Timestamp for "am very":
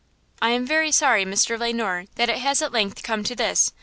0.49-0.91